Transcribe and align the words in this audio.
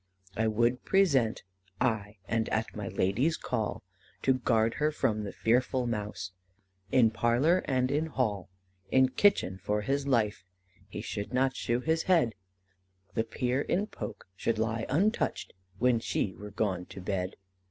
"I 0.35 0.47
would 0.47 0.83
be 0.83 0.89
present, 0.89 1.43
aye, 1.79 2.17
And 2.27 2.49
at 2.49 2.75
my 2.75 2.87
Ladie's 2.87 3.37
call, 3.37 3.83
To 4.23 4.33
gard 4.33 4.73
her 4.81 4.91
from 4.91 5.21
the 5.25 5.31
fearfull 5.31 5.85
mouse, 5.87 6.31
In 6.91 7.11
Parlour 7.11 7.59
and 7.65 7.91
in 7.91 8.07
Hall; 8.07 8.49
In 8.89 9.09
Kitchen, 9.09 9.59
for 9.59 9.81
his 9.81 10.07
Lyfe, 10.07 10.43
He 10.87 11.01
should 11.01 11.31
not 11.35 11.55
shew 11.55 11.81
his 11.81 12.01
hed; 12.09 12.33
The 13.13 13.23
Peare 13.23 13.61
in 13.61 13.85
Poke 13.85 14.27
should 14.35 14.57
lie 14.57 14.87
untoucht 14.89 15.53
When 15.77 15.99
shee 15.99 16.33
were 16.33 16.49
gone 16.49 16.87
to 16.87 16.99
Bed. 16.99 17.35